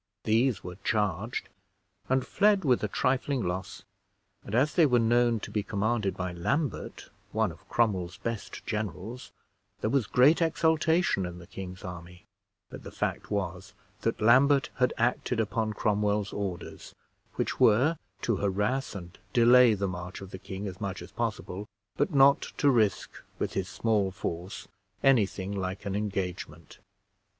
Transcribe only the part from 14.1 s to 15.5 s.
Lambert had acted